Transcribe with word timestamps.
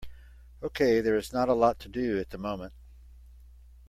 Okay, 0.63 0.99
there 0.99 1.15
is 1.15 1.31
not 1.31 1.47
a 1.47 1.53
lot 1.53 1.77
to 1.81 1.87
do 1.87 2.17
at 2.17 2.31
the 2.31 2.39
moment. 2.39 2.73